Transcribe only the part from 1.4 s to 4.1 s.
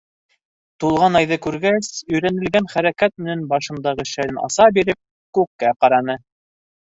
күргәс, өйрәнелгән хәрәкәт менән башындағы